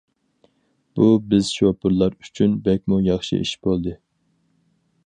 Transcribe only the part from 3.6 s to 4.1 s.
بولدى.